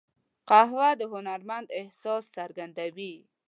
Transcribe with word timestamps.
قهوه 0.49 0.89
د 0.99 1.01
هنرمند 1.13 1.67
احساس 1.81 2.23
څرګندوي 2.37 3.15